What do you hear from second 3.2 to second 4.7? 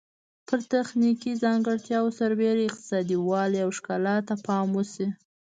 والی او ښکلا ته پام